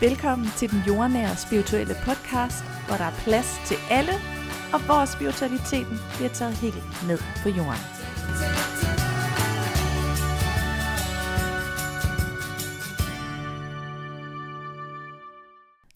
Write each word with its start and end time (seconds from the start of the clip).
Velkommen 0.00 0.46
til 0.56 0.70
den 0.70 0.82
jordnære 0.88 1.36
spirituelle 1.36 1.94
podcast, 2.04 2.64
hvor 2.86 2.96
der 2.96 3.04
er 3.04 3.16
plads 3.24 3.60
til 3.66 3.76
alle, 3.90 4.12
og 4.72 4.80
hvor 4.86 5.04
spiritualiteten 5.04 5.96
bliver 6.16 6.30
taget 6.30 6.54
helt 6.54 6.84
ned 7.08 7.18
på 7.42 7.48
jorden. 7.48 7.84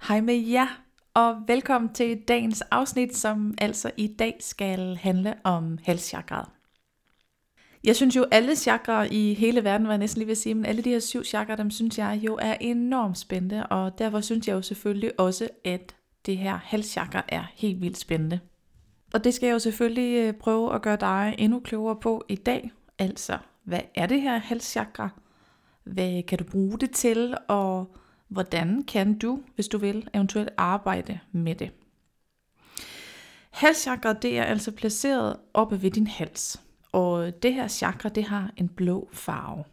Hej 0.08 0.20
med 0.20 0.34
jer, 0.34 0.66
og 1.14 1.36
velkommen 1.46 1.94
til 1.94 2.22
dagens 2.28 2.60
afsnit, 2.60 3.16
som 3.16 3.54
altså 3.58 3.90
i 3.96 4.06
dag 4.18 4.36
skal 4.40 4.96
handle 4.96 5.34
om 5.44 5.78
halschakrat. 5.84 6.53
Jeg 7.84 7.96
synes 7.96 8.16
jo, 8.16 8.26
alle 8.30 8.56
chakra 8.56 9.06
i 9.10 9.34
hele 9.34 9.64
verden, 9.64 9.86
var 9.86 9.92
jeg 9.92 9.98
næsten 9.98 10.18
lige 10.18 10.26
ved 10.26 10.32
at 10.32 10.38
sige, 10.38 10.54
men 10.54 10.66
alle 10.66 10.82
de 10.82 10.90
her 10.90 10.98
syv 10.98 11.24
chakra, 11.24 11.56
dem 11.56 11.70
synes 11.70 11.98
jeg 11.98 12.20
jo 12.22 12.38
er 12.42 12.54
enormt 12.60 13.18
spændende, 13.18 13.66
og 13.66 13.98
derfor 13.98 14.20
synes 14.20 14.48
jeg 14.48 14.54
jo 14.54 14.62
selvfølgelig 14.62 15.20
også, 15.20 15.48
at 15.64 15.94
det 16.26 16.36
her 16.36 16.56
halschakra 16.56 17.24
er 17.28 17.44
helt 17.54 17.80
vildt 17.80 17.98
spændende. 17.98 18.40
Og 19.14 19.24
det 19.24 19.34
skal 19.34 19.46
jeg 19.46 19.54
jo 19.54 19.58
selvfølgelig 19.58 20.14
øh, 20.16 20.32
prøve 20.32 20.74
at 20.74 20.82
gøre 20.82 20.96
dig 20.96 21.34
endnu 21.38 21.60
klogere 21.60 21.96
på 21.96 22.24
i 22.28 22.34
dag. 22.34 22.70
Altså, 22.98 23.38
hvad 23.64 23.80
er 23.94 24.06
det 24.06 24.22
her 24.22 24.38
halschakra? 24.38 25.08
Hvad 25.84 26.22
kan 26.22 26.38
du 26.38 26.44
bruge 26.44 26.78
det 26.78 26.90
til, 26.90 27.36
og 27.48 27.96
hvordan 28.28 28.82
kan 28.82 29.18
du, 29.18 29.40
hvis 29.54 29.68
du 29.68 29.78
vil, 29.78 30.08
eventuelt 30.14 30.50
arbejde 30.56 31.18
med 31.32 31.54
det? 31.54 31.70
Halschakra, 33.50 34.12
det 34.12 34.38
er 34.38 34.44
altså 34.44 34.70
placeret 34.70 35.36
oppe 35.54 35.82
ved 35.82 35.90
din 35.90 36.06
hals. 36.06 36.63
Og 36.94 37.42
det 37.42 37.54
her 37.54 37.68
chakra, 37.68 38.08
det 38.08 38.24
har 38.24 38.50
en 38.56 38.68
blå 38.68 39.08
farve. 39.12 39.64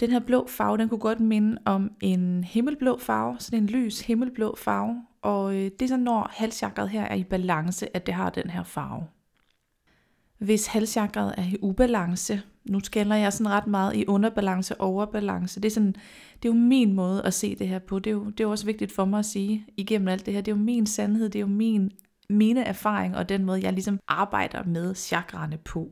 Den 0.00 0.10
her 0.10 0.20
blå 0.20 0.46
farve, 0.48 0.78
den 0.78 0.88
kunne 0.88 1.00
godt 1.00 1.20
minde 1.20 1.58
om 1.64 1.90
en 2.00 2.44
himmelblå 2.44 2.98
farve, 2.98 3.36
sådan 3.38 3.62
en 3.62 3.66
lys 3.66 4.00
himmelblå 4.00 4.56
farve. 4.58 5.02
Og 5.22 5.54
øh, 5.54 5.64
det 5.64 5.82
er 5.82 5.86
så, 5.86 5.96
når 5.96 6.30
halschakret 6.32 6.90
her 6.90 7.02
er 7.02 7.14
i 7.14 7.24
balance, 7.24 7.96
at 7.96 8.06
det 8.06 8.14
har 8.14 8.30
den 8.30 8.50
her 8.50 8.62
farve. 8.62 9.04
Hvis 10.38 10.66
halschakret 10.66 11.34
er 11.38 11.42
i 11.42 11.56
ubalance, 11.62 12.42
nu 12.64 12.80
skælder 12.80 13.16
jeg 13.16 13.32
sådan 13.32 13.52
ret 13.52 13.66
meget 13.66 13.96
i 13.96 14.06
underbalance 14.06 14.80
og 14.80 14.88
overbalance. 14.88 15.60
Det 15.60 15.68
er, 15.68 15.74
sådan, 15.74 15.94
det 16.42 16.48
er 16.48 16.52
jo 16.52 16.60
min 16.60 16.92
måde 16.92 17.22
at 17.22 17.34
se 17.34 17.54
det 17.54 17.68
her 17.68 17.78
på. 17.78 17.98
Det 17.98 18.10
er, 18.10 18.14
jo, 18.14 18.24
det 18.24 18.40
er 18.40 18.44
jo 18.44 18.50
også 18.50 18.66
vigtigt 18.66 18.92
for 18.92 19.04
mig 19.04 19.18
at 19.18 19.26
sige 19.26 19.66
igennem 19.76 20.08
alt 20.08 20.26
det 20.26 20.34
her. 20.34 20.40
Det 20.40 20.52
er 20.52 20.56
jo 20.56 20.62
min 20.62 20.86
sandhed, 20.86 21.28
det 21.28 21.38
er 21.38 21.40
jo 21.40 21.46
min, 21.46 21.90
mine 22.30 22.64
erfaring 22.64 23.16
og 23.16 23.28
den 23.28 23.44
måde, 23.44 23.60
jeg 23.62 23.72
ligesom 23.72 23.98
arbejder 24.08 24.64
med 24.64 24.94
chakraerne 24.94 25.56
på 25.56 25.90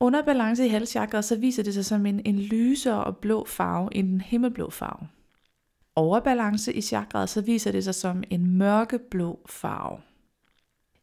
underbalance 0.00 0.66
i 0.66 0.68
halschakret, 0.68 1.24
så 1.24 1.36
viser 1.36 1.62
det 1.62 1.74
sig 1.74 1.84
som 1.84 2.06
en, 2.06 2.20
en 2.24 2.38
lysere 2.38 3.04
og 3.04 3.16
blå 3.16 3.44
farve 3.44 3.88
end 3.94 4.08
en 4.08 4.20
himmelblå 4.20 4.70
farve. 4.70 5.08
Overbalance 5.96 6.72
i 6.72 6.80
chakret, 6.80 7.28
så 7.28 7.40
viser 7.40 7.72
det 7.72 7.84
sig 7.84 7.94
som 7.94 8.22
en 8.30 8.58
mørkeblå 8.58 9.40
farve. 9.46 10.00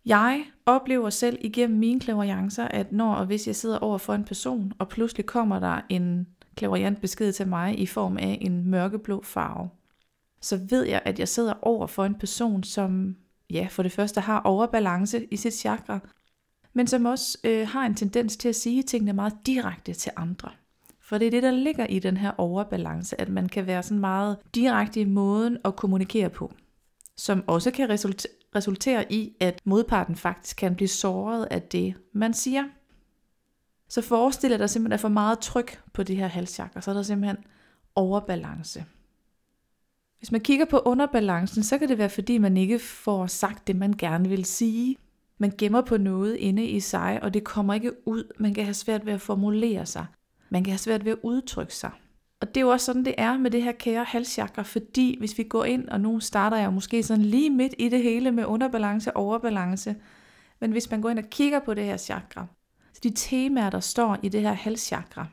Jeg 0.06 0.46
oplever 0.66 1.10
selv 1.10 1.38
igennem 1.42 1.80
mine 1.80 2.00
klaverjancer, 2.00 2.68
at 2.68 2.92
når 2.92 3.14
og 3.14 3.26
hvis 3.26 3.48
jeg 3.48 3.56
sidder 3.56 3.78
over 3.78 3.98
for 3.98 4.14
en 4.14 4.24
person, 4.24 4.74
og 4.80 4.90
pludselig 4.90 5.26
kommer 5.26 5.60
der 5.60 5.82
en 5.90 6.28
klaverjant 6.56 7.02
besked 7.02 7.34
til 7.34 7.48
mig 7.48 7.80
i 7.80 7.86
form 7.86 8.18
af 8.18 8.38
en 8.42 8.70
mørkeblå 8.70 9.24
farve, 9.24 9.70
så 10.42 10.60
ved 10.70 10.84
jeg, 10.84 11.02
at 11.06 11.20
jeg 11.20 11.28
sidder 11.28 11.54
over 11.62 11.88
for 11.88 12.06
en 12.06 12.16
person, 12.16 12.64
som 12.64 13.16
ja, 13.50 13.68
for 13.72 13.84
det 13.84 13.92
første 13.92 14.22
har 14.22 14.42
overbalance 14.42 15.26
i 15.26 15.36
sit 15.36 15.54
chakra, 15.54 16.00
men 16.76 16.88
som 16.88 17.06
også 17.06 17.38
øh, 17.44 17.68
har 17.68 17.86
en 17.86 17.96
tendens 17.96 18.38
til 18.38 18.50
at 18.50 18.56
sige 18.56 18.84
tingene 18.84 19.14
meget 19.14 19.34
direkte 19.46 19.94
til 19.94 20.12
andre. 20.16 20.50
For 21.02 21.18
det 21.18 21.28
er 21.28 21.32
det, 21.32 21.44
der 21.44 21.52
ligger 21.52 21.86
i 21.86 22.00
den 22.00 22.18
her 22.18 22.32
overbalance, 22.38 23.22
at 23.22 23.30
man 23.30 23.50
kan 23.50 23.68
være 23.68 23.84
sådan 23.84 24.00
meget 24.00 24.38
direkte 24.56 25.00
i 25.00 25.06
måden 25.06 25.58
at 25.66 25.76
kommunikere 25.76 26.30
på, 26.30 26.54
som 27.18 27.44
også 27.48 27.72
kan 27.72 27.90
resultere 28.56 29.12
i, 29.12 29.36
at 29.40 29.62
modparten 29.64 30.16
faktisk 30.16 30.58
kan 30.58 30.76
blive 30.76 30.88
såret 30.88 31.48
af 31.52 31.62
det, 31.62 31.96
man 32.14 32.34
siger. 32.34 32.64
Så 33.90 34.02
forestil 34.02 34.50
dig, 34.50 34.54
at 34.54 34.60
der 34.60 34.68
simpelthen 34.68 34.94
er 34.94 35.02
for 35.02 35.10
meget 35.10 35.40
tryk 35.40 35.82
på 35.94 36.04
det 36.04 36.18
her 36.18 36.28
halschakra, 36.28 36.82
så 36.82 36.92
er 36.92 36.96
der 36.96 37.04
simpelthen 37.04 37.38
overbalance. 37.96 38.86
Hvis 40.18 40.32
man 40.32 40.42
kigger 40.42 40.66
på 40.66 40.80
underbalancen, 40.80 41.64
så 41.64 41.78
kan 41.78 41.90
det 41.90 41.98
være, 41.98 42.10
fordi 42.10 42.38
man 42.38 42.58
ikke 42.58 42.80
får 42.80 43.28
sagt 43.28 43.68
det, 43.68 43.76
man 43.76 43.94
gerne 43.94 44.30
vil 44.30 44.46
sige. 44.46 44.98
Man 45.38 45.52
gemmer 45.58 45.82
på 45.82 45.98
noget 45.98 46.36
inde 46.36 46.66
i 46.66 46.80
sig, 46.80 47.20
og 47.22 47.34
det 47.34 47.44
kommer 47.44 47.74
ikke 47.74 48.08
ud. 48.08 48.34
Man 48.40 48.54
kan 48.54 48.64
have 48.64 48.74
svært 48.74 49.06
ved 49.06 49.14
at 49.14 49.22
formulere 49.22 49.86
sig. 49.86 50.06
Man 50.50 50.64
kan 50.64 50.72
have 50.72 50.78
svært 50.78 51.06
ved 51.06 51.12
at 51.12 51.18
udtrykke 51.24 51.76
sig. 51.76 51.92
Og 52.40 52.48
det 52.48 52.58
er 52.58 52.62
jo 52.62 52.70
også 52.70 52.86
sådan, 52.86 53.06
det 53.06 53.16
er 53.18 53.38
med 53.38 53.52
det 53.52 53.64
her 53.64 53.72
kære 53.72 54.04
halschakra, 54.04 54.62
fordi 54.62 55.16
hvis 55.20 55.38
vi 55.38 55.44
går 55.44 55.66
ind, 55.66 55.90
og 55.90 56.02
nu 56.02 56.20
starter 56.20 56.58
jeg 56.58 56.74
måske 56.74 57.04
sådan 57.04 57.26
lige 57.26 57.50
midt 57.50 57.74
i 57.78 57.90
det 57.90 58.04
hele 58.04 58.32
med 58.32 58.46
underbalance 58.46 59.12
og 59.12 59.24
overbalance, 59.24 59.96
men 60.60 60.72
hvis 60.72 60.92
man 60.92 61.02
går 61.02 61.10
ind 61.10 61.20
og 61.20 61.30
kigger 61.30 61.60
på 61.60 61.74
det 61.74 61.84
her 61.84 61.98
chakra, 61.98 62.46
så 62.94 63.00
de 63.04 63.12
temaer, 63.16 63.70
der 63.70 63.80
står 63.80 64.18
i 64.24 64.30
det 64.30 64.42
her 64.42 64.54
halschakra, 64.54 65.28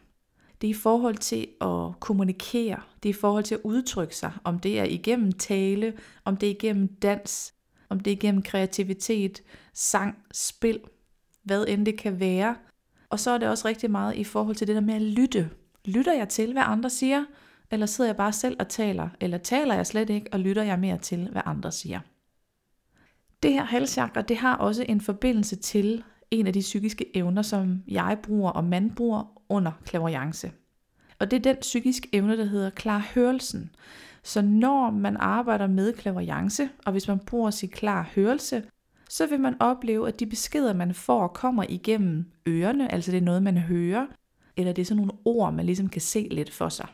det 0.60 0.66
er 0.66 0.70
i 0.70 0.74
forhold 0.74 1.16
til 1.16 1.46
at 1.60 2.00
kommunikere, 2.00 2.80
det 3.02 3.08
er 3.08 3.14
i 3.14 3.20
forhold 3.20 3.44
til 3.44 3.54
at 3.54 3.60
udtrykke 3.64 4.16
sig, 4.16 4.32
om 4.44 4.58
det 4.58 4.80
er 4.80 4.84
igennem 4.84 5.32
tale, 5.32 5.92
om 6.24 6.36
det 6.36 6.46
er 6.46 6.50
igennem 6.50 6.88
dans, 6.88 7.54
om 7.92 8.00
det 8.00 8.12
er 8.12 8.16
gennem 8.16 8.42
kreativitet, 8.42 9.42
sang, 9.74 10.18
spil, 10.32 10.80
hvad 11.42 11.64
end 11.68 11.86
det 11.86 11.98
kan 11.98 12.20
være. 12.20 12.56
Og 13.10 13.20
så 13.20 13.30
er 13.30 13.38
det 13.38 13.48
også 13.48 13.68
rigtig 13.68 13.90
meget 13.90 14.16
i 14.16 14.24
forhold 14.24 14.56
til 14.56 14.66
det 14.66 14.74
der 14.74 14.80
med 14.80 14.94
at 14.94 15.02
lytte. 15.02 15.50
Lytter 15.84 16.12
jeg 16.12 16.28
til, 16.28 16.52
hvad 16.52 16.62
andre 16.66 16.90
siger, 16.90 17.24
eller 17.70 17.86
sidder 17.86 18.08
jeg 18.08 18.16
bare 18.16 18.32
selv 18.32 18.56
og 18.58 18.68
taler, 18.68 19.08
eller 19.20 19.38
taler 19.38 19.74
jeg 19.74 19.86
slet 19.86 20.10
ikke, 20.10 20.28
og 20.32 20.40
lytter 20.40 20.62
jeg 20.62 20.78
mere 20.78 20.98
til, 20.98 21.28
hvad 21.32 21.42
andre 21.44 21.72
siger. 21.72 22.00
Det 23.42 23.52
her 23.52 23.64
halschakra, 23.64 24.22
det 24.22 24.36
har 24.36 24.56
også 24.56 24.84
en 24.88 25.00
forbindelse 25.00 25.56
til 25.56 26.04
en 26.30 26.46
af 26.46 26.52
de 26.52 26.60
psykiske 26.60 27.16
evner, 27.16 27.42
som 27.42 27.82
jeg 27.88 28.18
bruger 28.22 28.50
og 28.50 28.64
man 28.64 28.90
bruger 28.94 29.42
under 29.48 29.72
klaverjance. 29.84 30.52
Og 31.18 31.30
det 31.30 31.36
er 31.36 31.52
den 31.52 31.56
psykiske 31.60 32.08
evne, 32.12 32.36
der 32.36 32.44
hedder 32.44 32.70
klarhørelsen. 32.70 33.70
Så 34.24 34.42
når 34.42 34.90
man 34.90 35.16
arbejder 35.16 35.66
med 35.66 35.92
klaverjance, 35.92 36.68
og 36.86 36.92
hvis 36.92 37.08
man 37.08 37.18
bruger 37.18 37.50
sin 37.50 37.68
klar 37.68 38.10
hørelse, 38.14 38.62
så 39.08 39.26
vil 39.26 39.40
man 39.40 39.56
opleve, 39.60 40.08
at 40.08 40.20
de 40.20 40.26
beskeder, 40.26 40.72
man 40.72 40.94
får, 40.94 41.28
kommer 41.28 41.64
igennem 41.68 42.24
ørerne, 42.48 42.92
altså 42.92 43.10
det 43.10 43.18
er 43.18 43.22
noget, 43.22 43.42
man 43.42 43.58
hører, 43.58 44.06
eller 44.56 44.72
det 44.72 44.82
er 44.82 44.86
sådan 44.86 44.96
nogle 44.96 45.12
ord, 45.24 45.54
man 45.54 45.66
ligesom 45.66 45.88
kan 45.88 46.00
se 46.00 46.28
lidt 46.30 46.52
for 46.52 46.68
sig. 46.68 46.86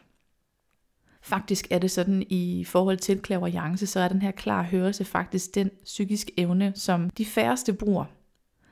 Faktisk 1.22 1.66
er 1.70 1.78
det 1.78 1.90
sådan 1.90 2.24
i 2.28 2.64
forhold 2.64 2.96
til 2.96 3.18
klaverjance, 3.18 3.86
så 3.86 4.00
er 4.00 4.08
den 4.08 4.22
her 4.22 4.30
klar 4.30 4.62
hørelse 4.62 5.04
faktisk 5.04 5.54
den 5.54 5.70
psykiske 5.84 6.32
evne, 6.36 6.72
som 6.74 7.10
de 7.10 7.24
færreste 7.24 7.72
bruger. 7.72 8.04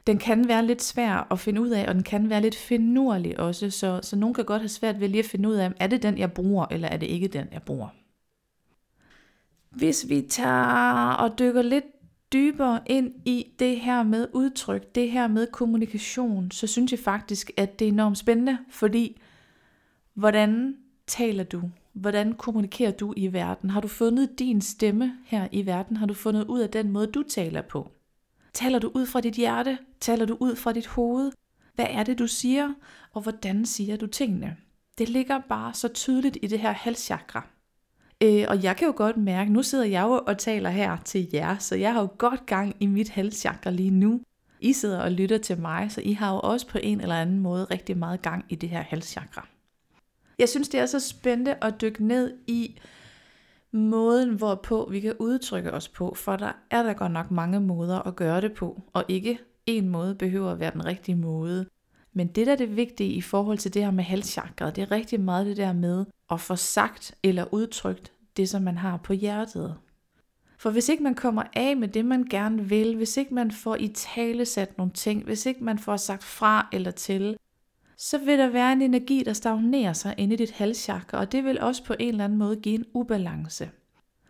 Den 0.07 0.19
kan 0.19 0.49
være 0.49 0.67
lidt 0.67 0.83
svær 0.83 1.27
at 1.31 1.39
finde 1.39 1.61
ud 1.61 1.71
af, 1.71 1.89
og 1.89 1.95
den 1.95 2.03
kan 2.03 2.31
være 2.31 2.43
lidt 2.43 2.55
finurlig 2.55 3.41
også, 3.41 3.71
så, 3.71 4.01
så 4.03 4.17
nogen 4.17 4.35
kan 4.35 4.45
godt 4.45 4.63
have 4.63 4.69
svært 4.69 5.01
ved 5.01 5.09
lige 5.09 5.23
at 5.23 5.31
finde 5.31 5.49
ud 5.49 5.55
af, 5.55 5.73
er 5.81 5.87
det 5.87 6.03
den, 6.03 6.19
jeg 6.19 6.33
bruger, 6.33 6.67
eller 6.71 6.89
er 6.89 6.97
det 6.97 7.07
ikke 7.07 7.29
den, 7.29 7.47
jeg 7.53 7.63
bruger. 7.63 7.89
Hvis 9.77 10.09
vi 10.09 10.23
tager 10.23 11.13
og 11.13 11.39
dykker 11.39 11.63
lidt 11.63 11.85
dybere 12.33 12.81
ind 12.87 13.13
i 13.25 13.47
det 13.59 13.81
her 13.81 14.03
med 14.03 14.29
udtryk, 14.33 14.95
det 14.95 15.11
her 15.11 15.27
med 15.27 15.47
kommunikation, 15.53 16.51
så 16.51 16.67
synes 16.67 16.93
jeg 16.93 16.99
faktisk, 16.99 17.51
at 17.57 17.79
det 17.79 17.85
er 17.85 17.93
enormt 17.93 18.19
spændende, 18.19 18.59
fordi 18.71 19.21
hvordan 20.15 20.77
taler 21.07 21.45
du? 21.45 21.63
Hvordan 21.93 22.33
kommunikerer 22.33 22.91
du 22.91 23.15
i 23.17 23.33
verden? 23.33 23.71
Har 23.71 23.81
du 23.81 23.89
fundet 23.89 24.39
din 24.39 24.61
stemme 24.61 25.13
her 25.25 25.49
i 25.53 25.67
verden? 25.67 25.97
Har 25.97 26.07
du 26.07 26.15
fundet 26.15 26.45
ud 26.45 26.61
af 26.61 26.71
den 26.71 26.91
måde, 26.91 27.07
du 27.07 27.23
taler 27.23 27.63
på? 27.63 27.91
Taler 28.53 28.79
du 28.79 28.91
ud 28.95 29.07
fra 29.07 29.21
dit 29.21 29.35
hjerte? 29.35 29.79
Taler 30.01 30.27
du 30.27 30.37
ud 30.41 30.57
fra 30.57 30.73
dit 30.73 30.87
hoved? 30.87 31.33
Hvad 31.75 31.87
er 31.91 32.03
det, 32.03 32.19
du 32.19 32.27
siger? 32.27 32.73
Og 33.13 33.23
hvordan 33.23 33.67
siger 33.67 33.97
du 33.97 34.07
tingene? 34.07 34.57
Det 34.99 35.09
ligger 35.09 35.41
bare 35.49 35.75
så 35.75 35.89
tydeligt 35.89 36.39
i 36.43 36.47
det 36.47 36.59
her 36.59 36.73
halschakra. 36.73 37.56
Øh, 38.23 38.45
og 38.49 38.63
jeg 38.63 38.77
kan 38.77 38.87
jo 38.87 38.95
godt 38.97 39.17
mærke, 39.17 39.53
nu 39.53 39.63
sidder 39.63 39.85
jeg 39.85 40.03
jo 40.03 40.23
og 40.27 40.39
taler 40.39 40.71
her 40.71 40.97
til 41.05 41.29
jer, 41.33 41.59
så 41.59 41.77
jeg 41.77 41.93
har 41.93 42.01
jo 42.01 42.09
godt 42.19 42.47
gang 42.47 42.77
i 42.81 42.87
mit 42.87 43.09
halschakra 43.09 43.71
lige 43.71 43.91
nu. 43.91 44.21
I 44.61 44.73
sidder 44.73 45.01
og 45.01 45.13
lytter 45.13 45.39
til 45.39 45.61
mig, 45.61 45.93
så 45.93 46.01
I 46.01 46.13
har 46.13 46.33
jo 46.33 46.41
også 46.41 46.67
på 46.69 46.79
en 46.83 47.01
eller 47.01 47.15
anden 47.15 47.41
måde 47.41 47.65
rigtig 47.65 47.99
meget 47.99 48.23
gang 48.23 48.45
i 48.49 48.55
det 48.55 48.69
her 48.69 48.83
halschakra. 48.83 49.49
Jeg 50.39 50.49
synes, 50.49 50.69
det 50.69 50.81
er 50.81 50.87
så 50.87 51.01
spændende 51.01 51.57
at 51.63 51.81
dykke 51.81 52.05
ned 52.05 52.35
i 52.47 52.79
måden, 53.73 54.35
hvorpå 54.35 54.89
vi 54.91 55.01
kan 55.01 55.15
udtrykke 55.19 55.73
os 55.73 55.89
på, 55.89 56.15
for 56.15 56.37
der 56.37 56.53
er 56.71 56.83
der 56.83 56.93
godt 56.93 57.13
nok 57.13 57.31
mange 57.31 57.61
måder 57.61 57.99
at 57.99 58.17
gøre 58.17 58.41
det 58.41 58.53
på, 58.53 58.83
og 58.93 59.05
ikke 59.09 59.39
en 59.67 59.89
måde 59.89 60.15
behøver 60.15 60.53
at 60.53 60.61
være 60.61 60.71
den 60.71 60.85
rigtige 60.85 61.17
måde. 61.17 61.67
Men 62.17 62.27
det 62.27 62.47
der 62.47 62.53
er 62.53 62.57
det 62.57 62.77
vigtige 62.77 63.13
i 63.13 63.21
forhold 63.21 63.59
til 63.59 63.75
det 63.75 63.85
her 63.85 63.91
med 63.91 64.05
halschakret, 64.05 64.77
det 64.77 64.83
er 64.83 64.91
rigtig 64.91 65.21
meget 65.21 65.47
det 65.47 65.57
der 65.57 65.73
med 65.73 66.05
at 66.31 66.41
få 66.41 66.57
sagt 66.57 67.15
eller 67.23 67.55
udtrykt 67.55 68.13
det, 68.37 68.49
som 68.49 68.63
man 68.63 68.79
har 68.79 68.97
på 68.97 69.13
hjertet. 69.13 69.77
For 70.59 70.71
hvis 70.71 70.89
ikke 70.89 71.03
man 71.03 71.15
kommer 71.15 71.43
af 71.57 71.77
med 71.77 71.89
det, 71.89 72.05
man 72.05 72.25
gerne 72.25 72.69
vil, 72.69 72.97
hvis 72.97 73.17
ikke 73.17 73.35
man 73.35 73.51
får 73.51 73.77
i 73.77 73.89
tale 73.89 74.45
sat 74.45 74.79
nogle 74.79 74.93
ting, 74.93 75.25
hvis 75.25 75.47
ikke 75.47 75.65
man 75.65 75.79
får 75.79 75.97
sagt 75.97 76.25
fra 76.25 76.69
eller 76.73 76.91
til, 76.91 77.37
så 77.97 78.19
vil 78.19 78.39
der 78.39 78.49
være 78.49 78.73
en 78.73 78.83
energi, 78.83 79.23
der 79.27 79.33
stagnerer 79.33 79.93
sig 79.93 80.15
inde 80.19 80.35
i 80.35 80.37
dit 80.37 80.51
halschakra, 80.51 81.19
og 81.19 81.33
det 81.33 81.45
vil 81.45 81.61
også 81.61 81.85
på 81.85 81.95
en 81.99 82.09
eller 82.09 82.25
anden 82.25 82.39
måde 82.39 82.57
give 82.57 82.75
en 82.75 82.85
ubalance. 82.95 83.71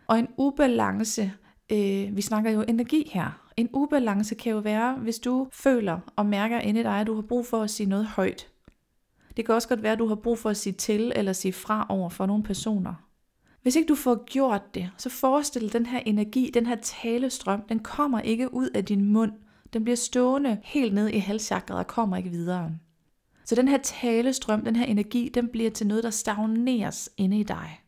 Og 0.07 0.19
en 0.19 0.27
ubalance, 0.37 1.33
øh, 1.71 2.15
vi 2.15 2.21
snakker 2.21 2.51
jo 2.51 2.61
energi 2.67 3.11
her. 3.13 3.46
En 3.57 3.69
ubalance 3.73 4.35
kan 4.35 4.51
jo 4.51 4.59
være, 4.59 4.95
hvis 4.95 5.19
du 5.19 5.47
føler 5.51 5.99
og 6.15 6.25
mærker 6.25 6.59
inde 6.59 6.79
i 6.79 6.83
dig, 6.83 6.99
at 6.99 7.07
du 7.07 7.15
har 7.15 7.21
brug 7.21 7.45
for 7.45 7.61
at 7.61 7.69
sige 7.69 7.89
noget 7.89 8.05
højt. 8.05 8.47
Det 9.37 9.45
kan 9.45 9.55
også 9.55 9.67
godt 9.67 9.83
være, 9.83 9.91
at 9.91 9.99
du 9.99 10.07
har 10.07 10.15
brug 10.15 10.39
for 10.39 10.49
at 10.49 10.57
sige 10.57 10.73
til 10.73 11.11
eller 11.15 11.33
sige 11.33 11.53
fra 11.53 11.85
over 11.89 12.09
for 12.09 12.25
nogle 12.25 12.43
personer. 12.43 12.93
Hvis 13.61 13.75
ikke 13.75 13.87
du 13.87 13.95
får 13.95 14.25
gjort 14.25 14.75
det, 14.75 14.89
så 14.97 15.09
forestil 15.09 15.61
dig 15.61 15.73
den 15.73 15.85
her 15.85 15.99
energi, 15.99 16.51
den 16.53 16.65
her 16.65 16.75
talestrøm, 16.75 17.61
den 17.69 17.79
kommer 17.79 18.19
ikke 18.19 18.53
ud 18.53 18.69
af 18.69 18.85
din 18.85 19.05
mund. 19.05 19.31
Den 19.73 19.83
bliver 19.83 19.95
stående 19.95 20.57
helt 20.63 20.93
ned 20.93 21.07
i 21.07 21.17
halschakret 21.17 21.77
og 21.77 21.87
kommer 21.87 22.17
ikke 22.17 22.29
videre. 22.29 22.71
Så 23.45 23.55
den 23.55 23.67
her 23.67 23.77
talestrøm, 23.77 24.65
den 24.65 24.75
her 24.75 24.85
energi, 24.85 25.31
den 25.33 25.47
bliver 25.47 25.71
til 25.71 25.87
noget, 25.87 26.03
der 26.03 26.09
stagneres 26.09 27.09
inde 27.17 27.39
i 27.39 27.43
dig. 27.43 27.81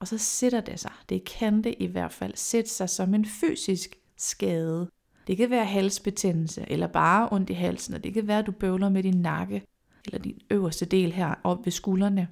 Og 0.00 0.08
så 0.08 0.18
sætter 0.18 0.60
det 0.60 0.80
sig, 0.80 0.92
det 1.08 1.24
kan 1.24 1.64
det 1.64 1.74
i 1.78 1.86
hvert 1.86 2.12
fald, 2.12 2.32
sætte 2.36 2.70
sig 2.70 2.90
som 2.90 3.14
en 3.14 3.24
fysisk 3.24 3.99
skade. 4.20 4.90
Det 5.26 5.36
kan 5.36 5.50
være 5.50 5.64
halsbetændelse, 5.64 6.64
eller 6.68 6.86
bare 6.86 7.28
ondt 7.32 7.50
i 7.50 7.52
halsen, 7.52 7.94
og 7.94 8.04
det 8.04 8.14
kan 8.14 8.28
være, 8.28 8.38
at 8.38 8.46
du 8.46 8.52
bøvler 8.52 8.88
med 8.88 9.02
din 9.02 9.22
nakke, 9.22 9.62
eller 10.06 10.18
din 10.18 10.38
øverste 10.50 10.84
del 10.84 11.12
her 11.12 11.34
op 11.44 11.64
ved 11.64 11.72
skuldrene. 11.72 12.28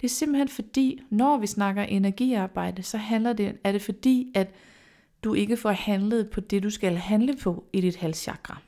Det 0.00 0.04
er 0.04 0.10
simpelthen 0.10 0.48
fordi, 0.48 1.02
når 1.10 1.38
vi 1.38 1.46
snakker 1.46 1.82
energiarbejde, 1.82 2.82
så 2.82 2.98
handler 2.98 3.32
det, 3.32 3.56
er 3.64 3.72
det 3.72 3.82
fordi, 3.82 4.32
at 4.34 4.54
du 5.24 5.34
ikke 5.34 5.56
får 5.56 5.70
handlet 5.70 6.30
på 6.30 6.40
det, 6.40 6.62
du 6.62 6.70
skal 6.70 6.96
handle 6.96 7.36
på 7.36 7.64
i 7.72 7.80
dit 7.80 7.96
halschakra. 7.96 8.58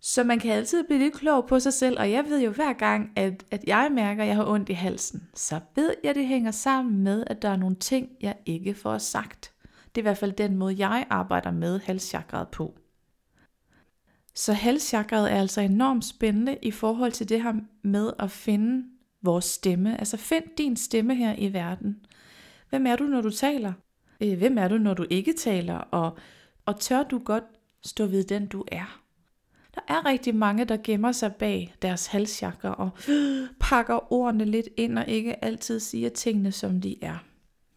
Så 0.00 0.24
man 0.24 0.38
kan 0.38 0.52
altid 0.52 0.84
blive 0.84 0.98
lidt 0.98 1.14
klog 1.14 1.46
på 1.46 1.60
sig 1.60 1.72
selv, 1.72 1.98
og 1.98 2.10
jeg 2.10 2.24
ved 2.24 2.42
jo 2.42 2.50
hver 2.50 2.72
gang, 2.72 3.10
at, 3.16 3.44
at 3.50 3.64
jeg 3.66 3.90
mærker, 3.92 4.22
at 4.22 4.28
jeg 4.28 4.36
har 4.36 4.46
ondt 4.46 4.68
i 4.68 4.72
halsen, 4.72 5.28
så 5.34 5.60
ved 5.74 5.94
jeg, 6.02 6.10
at 6.10 6.16
det 6.16 6.26
hænger 6.26 6.50
sammen 6.50 7.04
med, 7.04 7.24
at 7.26 7.42
der 7.42 7.48
er 7.48 7.56
nogle 7.56 7.76
ting, 7.76 8.08
jeg 8.20 8.34
ikke 8.46 8.74
får 8.74 8.98
sagt. 8.98 9.52
Det 9.96 10.00
er 10.00 10.02
i 10.02 10.08
hvert 10.08 10.18
fald 10.18 10.32
den 10.32 10.56
måde, 10.56 10.74
jeg 10.78 11.06
arbejder 11.10 11.50
med 11.50 11.80
halschakret 11.80 12.48
på. 12.48 12.74
Så 14.34 14.52
halschakret 14.52 15.32
er 15.32 15.40
altså 15.40 15.60
enormt 15.60 16.04
spændende 16.04 16.58
i 16.62 16.70
forhold 16.70 17.12
til 17.12 17.28
det 17.28 17.42
her 17.42 17.52
med 17.82 18.12
at 18.18 18.30
finde 18.30 18.84
vores 19.22 19.44
stemme. 19.44 19.98
Altså 19.98 20.16
find 20.16 20.44
din 20.58 20.76
stemme 20.76 21.14
her 21.14 21.34
i 21.38 21.52
verden. 21.52 22.06
Hvem 22.70 22.86
er 22.86 22.96
du, 22.96 23.04
når 23.04 23.20
du 23.20 23.30
taler? 23.30 23.72
Øh, 24.20 24.38
hvem 24.38 24.58
er 24.58 24.68
du, 24.68 24.78
når 24.78 24.94
du 24.94 25.06
ikke 25.10 25.32
taler? 25.32 25.76
Og, 25.76 26.18
og 26.66 26.80
tør 26.80 27.02
du 27.02 27.18
godt 27.18 27.44
stå 27.84 28.06
ved 28.06 28.24
den, 28.24 28.46
du 28.46 28.64
er? 28.72 29.00
Der 29.74 29.80
er 29.88 30.06
rigtig 30.06 30.34
mange, 30.34 30.64
der 30.64 30.76
gemmer 30.84 31.12
sig 31.12 31.34
bag 31.34 31.74
deres 31.82 32.06
halsjakker 32.06 32.70
og 32.70 32.90
pakker 33.60 34.12
ordene 34.12 34.44
lidt 34.44 34.68
ind 34.76 34.98
og 34.98 35.08
ikke 35.08 35.44
altid 35.44 35.80
siger 35.80 36.08
tingene, 36.08 36.52
som 36.52 36.80
de 36.80 37.04
er. 37.04 37.18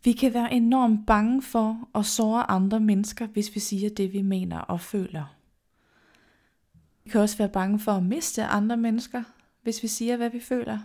Vi 0.04 0.12
kan 0.12 0.34
være 0.34 0.54
enormt 0.54 1.06
bange 1.06 1.42
for 1.42 1.90
at 1.96 2.06
såre 2.06 2.52
andre 2.52 2.80
mennesker, 2.80 3.28
hvis 3.28 3.56
vi 3.56 3.60
siger 3.60 3.90
det, 3.90 4.14
vi 4.14 4.22
mener 4.22 4.60
og 4.60 4.82
føler. 4.82 5.36
Vi 7.04 7.10
kan 7.10 7.22
også 7.22 7.38
være 7.38 7.50
bange 7.50 7.80
for 7.80 7.92
at 7.92 8.04
miste 8.04 8.44
andre 8.44 8.78
mennesker, 8.78 9.24
hvis 9.64 9.84
vi 9.84 9.88
siger, 9.88 10.18
hvad 10.18 10.30
vi 10.30 10.40
føler. 10.40 10.80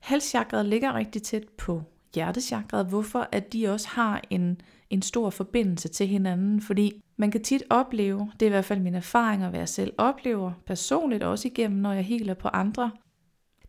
Halschakret 0.00 0.66
ligger 0.66 0.94
rigtig 0.94 1.22
tæt 1.22 1.48
på 1.48 1.82
hjertechakret, 2.14 2.86
hvorfor 2.86 3.28
at 3.32 3.52
de 3.52 3.68
også 3.68 3.88
har 3.88 4.22
en, 4.30 4.60
en 4.90 5.02
stor 5.02 5.30
forbindelse 5.30 5.88
til 5.88 6.06
hinanden, 6.06 6.60
fordi 6.60 7.02
man 7.16 7.30
kan 7.30 7.42
tit 7.42 7.62
opleve, 7.70 8.32
det 8.40 8.46
er 8.46 8.50
i 8.50 8.50
hvert 8.50 8.64
fald 8.64 8.80
min 8.80 8.94
erfaring 8.94 9.42
at 9.42 9.52
være 9.52 9.66
selv 9.66 9.92
oplever, 9.98 10.52
personligt 10.66 11.22
også 11.22 11.48
igennem, 11.48 11.80
når 11.80 11.92
jeg 11.92 12.04
heler 12.04 12.34
på 12.34 12.48
andre, 12.48 12.90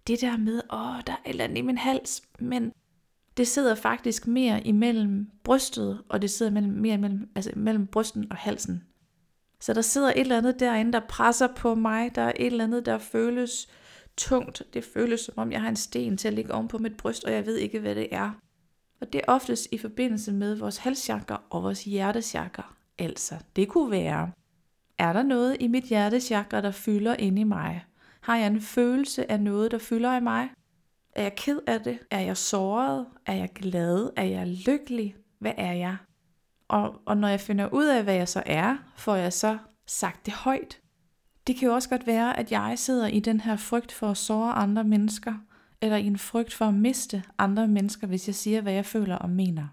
det 0.08 0.22
der 0.22 0.38
med, 0.38 0.62
åh, 0.74 1.02
der 1.08 1.14
er 1.14 1.18
et 1.26 1.30
eller 1.30 1.44
andet 1.44 1.58
i 1.58 1.62
min 1.62 1.78
hals, 1.78 2.22
men 2.40 2.72
det 3.38 3.48
sidder 3.48 3.76
faktisk 3.76 4.28
mere 4.28 4.68
imellem 4.68 5.30
brystet, 5.44 6.02
og 6.10 6.22
det 6.22 6.30
sidder 6.30 6.52
mellem, 6.52 6.74
mere 6.74 6.94
imellem, 6.94 7.30
altså 7.36 7.52
mellem 7.56 7.88
brysten 7.88 8.32
og 8.32 8.38
halsen. 8.38 8.84
Så 9.60 9.74
der 9.74 9.82
sidder 9.82 10.10
et 10.10 10.20
eller 10.20 10.38
andet 10.38 10.60
derinde, 10.60 10.94
der 10.94 11.02
presser 11.10 11.48
på 11.56 11.76
mig, 11.76 12.16
der 12.16 12.22
er 12.22 12.34
et 12.36 12.46
eller 12.46 12.64
andet, 12.64 12.86
der 12.86 12.98
føles 12.98 13.68
tungt. 14.18 14.64
Det 14.74 14.84
føles 14.84 15.20
som 15.20 15.34
om, 15.38 15.52
jeg 15.52 15.62
har 15.62 15.70
en 15.70 15.76
sten 15.76 16.18
til 16.18 16.28
at 16.28 16.34
ligge 16.34 16.54
oven 16.54 16.68
på 16.68 16.78
mit 16.78 16.98
bryst, 16.98 17.24
og 17.24 17.32
jeg 17.32 17.46
ved 17.46 17.56
ikke, 17.56 17.80
hvad 17.80 17.96
det 17.96 18.08
er. 18.12 18.32
Og 19.02 19.14
det 19.14 19.22
er 19.28 19.32
oftest 19.32 19.68
i 19.72 19.78
forbindelse 19.78 20.34
med 20.34 20.56
vores 20.56 20.78
halschakra 20.78 21.42
og 21.50 21.64
vores 21.64 21.84
hjertechakra. 21.84 22.76
Altså, 23.00 23.36
det 23.56 23.68
kunne 23.68 23.92
være, 23.92 24.32
er 24.98 25.14
der 25.14 25.24
noget 25.24 25.58
i 25.60 25.68
mit 25.68 25.84
hjertechakra, 25.84 26.62
der 26.62 26.72
fylder 26.72 27.16
ind 27.16 27.40
i 27.40 27.44
mig? 27.44 27.86
Har 28.22 28.38
jeg 28.38 28.48
en 28.48 28.62
følelse 28.62 29.32
af 29.32 29.40
noget, 29.40 29.72
der 29.72 29.78
fylder 29.78 30.18
i 30.18 30.20
mig? 30.20 30.50
Er 31.20 31.24
jeg 31.24 31.36
ked 31.36 31.60
af 31.68 31.82
det? 31.82 32.00
Er 32.12 32.20
jeg 32.20 32.38
såret? 32.38 33.06
Er 33.26 33.34
jeg 33.34 33.50
glad? 33.56 34.10
Er 34.16 34.24
jeg 34.24 34.48
lykkelig? 34.48 35.16
Hvad 35.40 35.52
er 35.58 35.74
jeg? 35.74 35.98
Og, 36.68 37.02
og 37.06 37.18
når 37.18 37.28
jeg 37.28 37.40
finder 37.40 37.70
ud 37.74 37.86
af, 37.86 38.04
hvad 38.04 38.14
jeg 38.14 38.28
så 38.28 38.44
er, 38.46 38.78
får 38.96 39.16
jeg 39.16 39.34
så 39.34 39.58
sagt 39.88 40.26
det 40.26 40.34
højt. 40.34 40.80
Det 41.48 41.56
kan 41.56 41.68
jo 41.68 41.74
også 41.74 41.90
godt 41.90 42.08
være, 42.08 42.40
at 42.40 42.52
jeg 42.52 42.74
sidder 42.80 43.08
i 43.08 43.20
den 43.20 43.42
her 43.42 43.56
frygt 43.56 43.92
for 43.92 44.08
at 44.08 44.18
såre 44.18 44.54
andre 44.54 44.84
mennesker, 44.84 45.34
eller 45.82 45.98
i 45.98 46.06
en 46.06 46.18
frygt 46.18 46.54
for 46.54 46.66
at 46.66 46.74
miste 46.74 47.24
andre 47.38 47.68
mennesker, 47.68 48.08
hvis 48.08 48.28
jeg 48.28 48.36
siger, 48.36 48.62
hvad 48.62 48.74
jeg 48.74 48.86
føler 48.86 49.16
og 49.16 49.30
mener. 49.30 49.68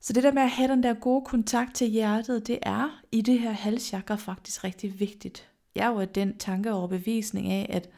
Så 0.00 0.12
det 0.12 0.22
der 0.22 0.32
med 0.32 0.42
at 0.42 0.50
have 0.50 0.68
den 0.68 0.82
der 0.82 0.94
gode 0.94 1.24
kontakt 1.24 1.74
til 1.74 1.88
hjertet, 1.88 2.46
det 2.46 2.58
er 2.62 3.00
i 3.12 3.20
det 3.20 3.38
her 3.38 3.52
halschakra 3.52 4.14
faktisk 4.14 4.64
rigtig 4.64 5.00
vigtigt. 5.00 5.50
Jeg 5.74 5.86
er 5.86 5.90
jo 5.90 6.00
af 6.00 6.08
den 6.08 6.38
tanke 6.38 6.72
og 6.72 6.78
overbevisning 6.78 7.52
af, 7.52 7.66
at 7.68 7.88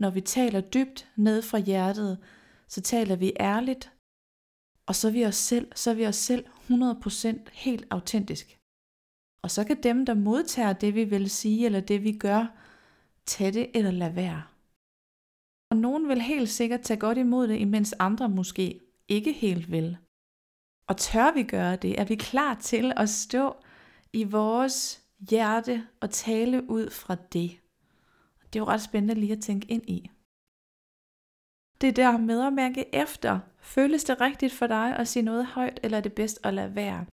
når 0.00 0.10
vi 0.10 0.20
taler 0.20 0.60
dybt 0.60 1.10
ned 1.16 1.42
fra 1.42 1.58
hjertet, 1.58 2.18
så 2.68 2.80
taler 2.80 3.16
vi 3.16 3.32
ærligt, 3.40 3.92
og 4.86 4.94
så 4.94 5.08
er 5.08 5.12
vi 5.12 5.26
os 5.26 5.36
selv, 5.36 5.72
så 5.74 5.90
er 5.90 5.94
vi 5.94 6.06
os 6.06 6.16
selv 6.16 6.46
100% 6.46 7.50
helt 7.52 7.86
autentisk. 7.90 8.58
Og 9.42 9.50
så 9.50 9.64
kan 9.64 9.82
dem, 9.82 10.06
der 10.06 10.14
modtager 10.14 10.72
det, 10.72 10.94
vi 10.94 11.04
vil 11.04 11.30
sige, 11.30 11.66
eller 11.66 11.80
det, 11.80 12.02
vi 12.02 12.18
gør, 12.18 12.46
tage 13.26 13.52
det 13.52 13.70
eller 13.74 13.90
lade 13.90 14.16
være. 14.16 14.42
Og 15.70 15.76
nogen 15.76 16.08
vil 16.08 16.20
helt 16.22 16.48
sikkert 16.48 16.80
tage 16.80 17.00
godt 17.00 17.18
imod 17.18 17.48
det, 17.48 17.58
imens 17.58 17.94
andre 17.98 18.28
måske 18.28 18.80
ikke 19.08 19.32
helt 19.32 19.70
vil. 19.70 19.96
Og 20.86 20.96
tør 20.96 21.34
vi 21.34 21.42
gøre 21.42 21.76
det? 21.76 22.00
Er 22.00 22.04
vi 22.04 22.14
klar 22.14 22.54
til 22.54 22.92
at 22.96 23.08
stå 23.08 23.56
i 24.12 24.24
vores 24.24 25.04
hjerte 25.30 25.86
og 26.00 26.10
tale 26.10 26.70
ud 26.70 26.90
fra 26.90 27.14
det? 27.14 27.59
Det 28.52 28.58
er 28.58 28.60
jo 28.60 28.68
ret 28.68 28.82
spændende 28.82 29.20
lige 29.20 29.32
at 29.32 29.42
tænke 29.42 29.66
ind 29.70 29.90
i. 29.90 30.10
Det 31.80 31.96
der 31.96 32.18
med 32.18 32.40
at 32.46 32.52
mærke 32.52 32.94
efter. 32.94 33.40
Føles 33.60 34.04
det 34.04 34.20
rigtigt 34.20 34.52
for 34.52 34.66
dig 34.66 34.96
at 34.96 35.08
sige 35.08 35.22
noget 35.22 35.46
højt, 35.46 35.80
eller 35.82 35.98
er 35.98 36.02
det 36.02 36.12
bedst 36.12 36.38
at 36.44 36.54
lade 36.54 36.74
være? 36.74 37.06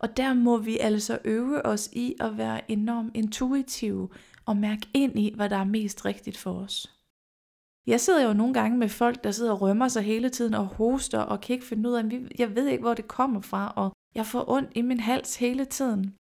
Og 0.00 0.16
der 0.16 0.34
må 0.34 0.56
vi 0.56 0.78
altså 0.78 1.18
øve 1.24 1.66
os 1.66 1.88
i 1.92 2.14
at 2.20 2.38
være 2.38 2.70
enormt 2.70 3.16
intuitive 3.16 4.08
og 4.46 4.56
mærke 4.56 4.88
ind 4.94 5.18
i, 5.18 5.32
hvad 5.34 5.50
der 5.50 5.56
er 5.56 5.64
mest 5.64 6.04
rigtigt 6.04 6.36
for 6.36 6.52
os. 6.52 6.98
Jeg 7.86 8.00
sidder 8.00 8.26
jo 8.26 8.32
nogle 8.32 8.54
gange 8.54 8.78
med 8.78 8.88
folk, 8.88 9.24
der 9.24 9.30
sidder 9.30 9.52
og 9.52 9.60
rømmer 9.60 9.88
sig 9.88 10.02
hele 10.02 10.30
tiden 10.30 10.54
og 10.54 10.66
hoster 10.66 11.18
og 11.18 11.40
kan 11.40 11.54
ikke 11.54 11.66
finde 11.66 11.88
ud 11.88 11.94
af, 11.94 12.04
jeg 12.38 12.56
ved 12.56 12.66
ikke, 12.66 12.82
hvor 12.82 12.94
det 12.94 13.08
kommer 13.08 13.40
fra, 13.40 13.72
og 13.76 13.92
jeg 14.14 14.26
får 14.26 14.50
ondt 14.50 14.70
i 14.74 14.82
min 14.82 15.00
hals 15.00 15.36
hele 15.36 15.64
tiden. 15.64 16.14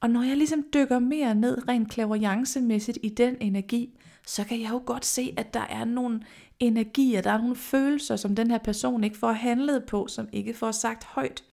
Og 0.00 0.10
når 0.10 0.22
jeg 0.22 0.36
ligesom 0.36 0.64
dykker 0.74 0.98
mere 0.98 1.34
ned 1.34 1.68
rent 1.68 1.90
klaverjancemæssigt 1.90 2.98
i 3.02 3.08
den 3.08 3.36
energi, 3.40 3.98
så 4.26 4.44
kan 4.44 4.60
jeg 4.60 4.70
jo 4.70 4.82
godt 4.86 5.04
se, 5.04 5.34
at 5.36 5.54
der 5.54 5.60
er 5.60 5.84
nogle 5.84 6.20
energier, 6.60 7.22
der 7.22 7.30
er 7.30 7.38
nogle 7.38 7.56
følelser, 7.56 8.16
som 8.16 8.36
den 8.36 8.50
her 8.50 8.58
person 8.58 9.04
ikke 9.04 9.18
får 9.18 9.32
handlet 9.32 9.84
på, 9.86 10.06
som 10.06 10.28
ikke 10.32 10.54
får 10.54 10.70
sagt 10.70 11.04
højt. 11.04 11.44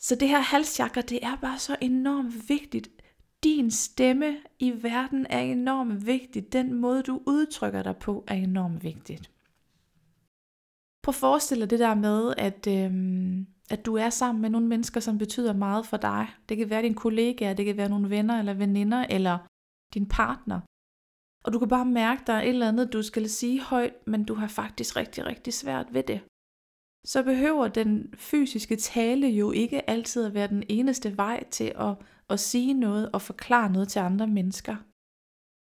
Så 0.00 0.14
det 0.14 0.28
her 0.28 0.40
halschakra, 0.40 1.00
det 1.00 1.18
er 1.22 1.36
bare 1.36 1.58
så 1.58 1.76
enormt 1.80 2.48
vigtigt. 2.48 2.90
Din 3.44 3.70
stemme 3.70 4.36
i 4.58 4.82
verden 4.82 5.26
er 5.30 5.40
enormt 5.40 6.06
vigtig. 6.06 6.52
Den 6.52 6.74
måde, 6.74 7.02
du 7.02 7.22
udtrykker 7.26 7.82
dig 7.82 7.96
på, 7.96 8.24
er 8.28 8.34
enormt 8.34 8.84
vigtigt. 8.84 9.30
Prøv 11.02 11.10
at 11.10 11.14
forestille 11.14 11.60
dig 11.60 11.70
det 11.70 11.78
der 11.78 11.94
med, 11.94 12.34
at, 12.38 12.66
øhm, 12.66 13.46
at 13.70 13.86
du 13.86 13.96
er 13.96 14.10
sammen 14.10 14.42
med 14.42 14.50
nogle 14.50 14.66
mennesker, 14.66 15.00
som 15.00 15.18
betyder 15.18 15.52
meget 15.52 15.86
for 15.86 15.96
dig. 15.96 16.26
Det 16.48 16.56
kan 16.56 16.70
være 16.70 16.82
din 16.82 16.94
kollegaer, 16.94 17.54
det 17.54 17.66
kan 17.66 17.76
være 17.76 17.88
nogle 17.88 18.10
venner 18.10 18.38
eller 18.38 18.54
veninder, 18.54 19.06
eller 19.10 19.38
din 19.94 20.06
partner. 20.08 20.60
Og 21.44 21.52
du 21.52 21.58
kan 21.58 21.68
bare 21.68 21.84
mærke, 21.84 22.20
at 22.20 22.26
der 22.26 22.32
er 22.32 22.42
et 22.42 22.48
eller 22.48 22.68
andet, 22.68 22.92
du 22.92 23.02
skal 23.02 23.28
sige 23.28 23.62
højt, 23.62 24.06
men 24.06 24.24
du 24.24 24.34
har 24.34 24.48
faktisk 24.48 24.96
rigtig, 24.96 25.26
rigtig 25.26 25.54
svært 25.54 25.94
ved 25.94 26.02
det 26.02 26.20
så 27.04 27.22
behøver 27.22 27.68
den 27.68 28.14
fysiske 28.16 28.76
tale 28.76 29.26
jo 29.26 29.52
ikke 29.52 29.90
altid 29.90 30.24
at 30.24 30.34
være 30.34 30.48
den 30.48 30.64
eneste 30.68 31.16
vej 31.16 31.44
til 31.50 31.72
at, 31.78 31.94
at 32.30 32.40
sige 32.40 32.74
noget 32.74 33.10
og 33.12 33.22
forklare 33.22 33.72
noget 33.72 33.88
til 33.88 33.98
andre 33.98 34.26
mennesker. 34.26 34.76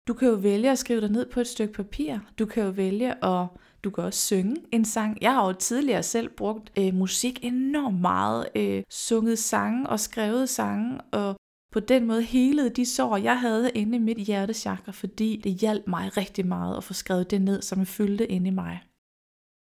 Du 0.08 0.14
kan 0.14 0.28
jo 0.28 0.34
vælge 0.34 0.70
at 0.70 0.78
skrive 0.78 1.00
dig 1.00 1.10
ned 1.10 1.26
på 1.30 1.40
et 1.40 1.46
stykke 1.46 1.74
papir. 1.74 2.18
Du 2.38 2.46
kan 2.46 2.64
jo 2.64 2.70
vælge 2.70 3.24
at 3.24 3.48
du 3.86 3.90
kan 3.90 4.04
også 4.04 4.20
synge 4.26 4.56
en 4.72 4.84
sang. 4.84 5.18
Jeg 5.20 5.32
har 5.34 5.46
jo 5.46 5.52
tidligere 5.52 6.02
selv 6.02 6.28
brugt 6.28 6.72
øh, 6.78 6.94
musik 6.94 7.44
enormt 7.44 8.00
meget, 8.00 8.48
øh, 8.56 8.82
sunget 8.90 9.38
sange 9.38 9.88
og 9.88 10.00
skrevet 10.00 10.48
sange, 10.48 11.00
og 11.00 11.36
på 11.72 11.80
den 11.80 12.06
måde 12.06 12.22
helede 12.22 12.70
de 12.70 12.86
sår, 12.86 13.16
jeg 13.16 13.40
havde 13.40 13.70
inde 13.70 13.96
i 13.96 14.00
mit 14.00 14.18
hjertechakra, 14.18 14.92
fordi 14.92 15.36
det 15.44 15.52
hjalp 15.52 15.86
mig 15.86 16.16
rigtig 16.16 16.46
meget 16.46 16.76
at 16.76 16.84
få 16.84 16.92
skrevet 16.92 17.30
det 17.30 17.42
ned, 17.42 17.62
som 17.62 17.86
fyldte 17.86 18.26
inde 18.26 18.48
i 18.48 18.50
mig. 18.64 18.82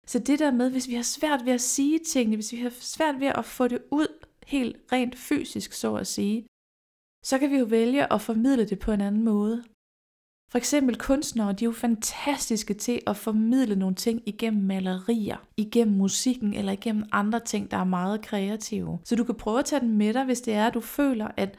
Så 0.08 0.20
det 0.20 0.40
der 0.40 0.52
med, 0.52 0.72
hvis 0.72 0.88
vi 0.88 0.94
har 0.94 1.08
svært 1.18 1.46
ved 1.46 1.54
at 1.54 1.62
sige 1.62 2.00
tingene, 2.00 2.38
hvis 2.38 2.52
vi 2.52 2.58
har 2.58 2.70
svært 2.70 3.20
ved 3.20 3.28
at 3.28 3.46
få 3.46 3.68
det 3.68 3.82
ud 3.92 4.08
helt 4.48 4.78
rent 4.92 5.16
fysisk, 5.16 5.74
så 5.74 5.96
at 5.96 6.08
sige, 6.08 6.46
så 7.26 7.40
kan 7.40 7.52
vi 7.52 7.58
jo 7.58 7.66
vælge 7.66 8.14
at 8.14 8.22
formidle 8.22 8.66
det 8.66 8.80
på 8.80 8.92
en 8.92 9.02
anden 9.02 9.24
måde. 9.24 9.64
For 10.50 10.58
eksempel 10.58 10.98
kunstnere, 10.98 11.54
de 11.54 11.66
er 11.66 11.68
jo 11.68 11.72
fantastiske 11.72 12.74
til 12.74 13.01
at 13.08 13.18
formidle 13.18 13.75
nogle 13.75 13.96
ting 13.96 14.22
igennem 14.25 14.63
malerier, 14.63 15.38
igennem 15.58 15.98
musikken 15.98 16.54
eller 16.54 16.72
igennem 16.72 17.04
andre 17.12 17.39
ting, 17.39 17.72
der 17.72 17.77
er 17.77 17.84
meget 17.84 18.22
kreative. 18.22 19.00
Så 19.04 19.16
du 19.16 19.24
kan 19.24 19.36
prøve 19.36 19.60
at 19.60 19.66
tage 19.66 19.80
den 19.80 19.98
med 19.98 20.13
dig, 20.13 20.25
hvis 20.25 20.42
det 20.42 20.54
er, 20.54 20.68
at 20.68 20.74
du 20.74 20.82
føler, 20.82 21.27
at, 21.38 21.56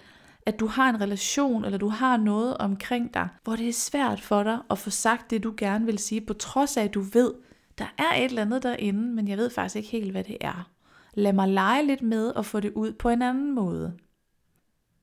at 0.47 0.61
du 0.61 0.67
har 0.67 0.89
en 0.89 1.01
relation, 1.01 1.65
eller 1.65 1.79
du 1.79 1.89
har 1.89 2.17
noget 2.17 2.57
omkring 2.57 3.15
dig, 3.15 3.29
hvor 3.45 3.57
det 3.57 3.69
er 3.69 3.73
svært 3.73 4.21
for 4.21 4.43
dig 4.43 4.59
at 4.71 4.79
få 4.79 4.91
sagt 4.91 5.31
det, 5.31 5.43
du 5.43 5.55
gerne 5.57 5.87
vil 5.87 5.99
sige, 5.99 6.21
på 6.21 6.35
trods 6.35 6.77
af, 6.77 6.85
at 6.85 6.95
du 6.95 7.01
ved, 7.01 7.35
der 7.79 7.95
er 7.99 8.15
et 8.17 8.25
eller 8.25 8.43
andet 8.43 8.63
derinde, 8.63 9.15
men 9.15 9.29
jeg 9.29 9.39
ved 9.39 9.51
faktisk 9.51 9.77
ikke 9.77 9.89
helt, 9.89 10.11
hvad 10.11 10.25
det 10.25 10.37
er. 10.41 10.71
Lad 11.15 11.33
mig 11.33 11.49
lege 11.49 11.87
lidt 11.87 12.03
med 12.03 12.29
og 12.29 12.47
få 12.47 12.61
det 12.61 12.73
ud 12.73 12.93
på 12.93 13.09
en 13.09 13.23
anden 13.23 13.55
måde. 13.55 13.93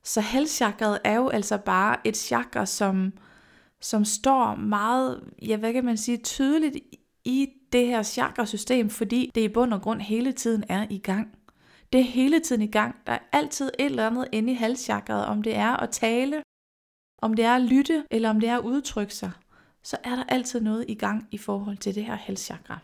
Så 0.04 0.22
halschakret 0.22 1.00
er 1.04 1.16
jo 1.16 1.30
altså 1.30 1.58
bare 1.58 1.98
et 2.04 2.18
chakra, 2.18 2.66
som 2.66 3.14
som 3.82 4.06
står 4.06 4.56
meget, 4.56 5.24
ja 5.42 5.58
hvad 5.58 5.74
kan 5.74 5.86
man 5.86 5.98
sige, 5.98 6.18
tydeligt 6.18 6.78
i 7.26 7.48
det 7.72 7.88
her 7.88 8.04
chakrasystem, 8.04 8.90
fordi 8.90 9.32
det 9.36 9.42
i 9.42 9.48
bund 9.48 9.74
og 9.74 9.82
grund 9.82 10.02
hele 10.02 10.32
tiden 10.32 10.64
er 10.70 10.88
i 10.90 10.98
gang. 10.98 11.38
Det 11.94 12.00
er 12.00 12.06
hele 12.06 12.40
tiden 12.40 12.62
i 12.62 12.68
gang. 12.68 12.96
Der 13.08 13.14
er 13.14 13.20
altid 13.32 13.72
et 13.80 13.86
eller 13.86 14.08
andet 14.08 14.28
inde 14.32 14.52
i 14.52 14.56
halschakret, 14.56 15.26
om 15.26 15.42
det 15.42 15.56
er 15.56 15.78
at 15.78 15.90
tale, 15.90 16.44
om 17.22 17.34
det 17.34 17.46
er 17.46 17.56
at 17.56 17.62
lytte, 17.62 18.04
eller 18.12 18.30
om 18.30 18.40
det 18.40 18.50
er 18.50 18.58
at 18.58 18.64
udtrykke 18.64 19.16
sig. 19.16 19.32
Så 19.84 19.98
er 20.04 20.16
der 20.16 20.24
altid 20.24 20.62
noget 20.62 20.86
i 20.88 20.94
gang 20.94 21.28
i 21.32 21.38
forhold 21.38 21.78
til 21.78 21.96
det 21.96 22.06
her 22.06 22.16
halschakra. 22.16 22.80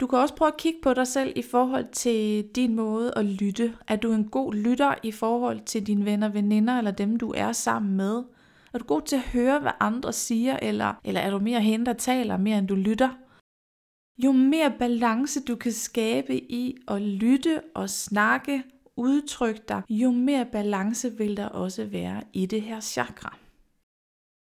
Du 0.00 0.06
kan 0.06 0.18
også 0.18 0.34
prøve 0.34 0.48
at 0.48 0.56
kigge 0.56 0.78
på 0.82 0.94
dig 0.94 1.06
selv 1.06 1.32
i 1.36 1.42
forhold 1.42 1.92
til 1.92 2.48
din 2.54 2.74
måde 2.74 3.12
at 3.16 3.24
lytte. 3.24 3.76
Er 3.88 3.96
du 3.96 4.12
en 4.12 4.28
god 4.28 4.54
lytter 4.54 4.94
i 5.02 5.12
forhold 5.12 5.60
til 5.60 5.86
dine 5.86 6.04
venner, 6.04 6.28
veninder 6.28 6.78
eller 6.78 6.90
dem, 6.90 7.16
du 7.16 7.32
er 7.36 7.52
sammen 7.52 7.96
med? 7.96 8.22
Er 8.76 8.78
du 8.78 8.86
god 8.86 9.02
til 9.02 9.16
at 9.16 9.22
høre, 9.22 9.58
hvad 9.58 9.72
andre 9.80 10.12
siger, 10.12 10.58
eller, 10.62 10.94
eller 11.04 11.20
er 11.20 11.30
du 11.30 11.38
mere 11.38 11.60
hende, 11.60 11.86
der 11.86 11.92
taler, 11.92 12.36
mere 12.36 12.58
end 12.58 12.68
du 12.68 12.74
lytter? 12.74 13.08
Jo 14.24 14.32
mere 14.32 14.72
balance 14.78 15.40
du 15.44 15.56
kan 15.56 15.72
skabe 15.72 16.36
i 16.36 16.76
at 16.88 17.02
lytte 17.02 17.62
og 17.74 17.90
snakke, 17.90 18.62
udtrykke 18.96 19.60
dig, 19.68 19.82
jo 19.88 20.10
mere 20.10 20.46
balance 20.52 21.12
vil 21.12 21.36
der 21.36 21.46
også 21.46 21.84
være 21.84 22.22
i 22.32 22.46
det 22.46 22.62
her 22.62 22.80
chakra. 22.80 23.36